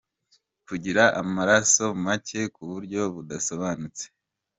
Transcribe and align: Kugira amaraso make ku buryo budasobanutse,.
Kugira 0.67 1.03
amaraso 1.21 1.85
make 2.03 2.39
ku 2.55 2.61
buryo 2.71 3.01
budasobanutse,. 3.15 4.03